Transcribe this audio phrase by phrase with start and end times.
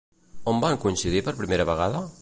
[0.53, 2.07] On van coincidir per primera vegada?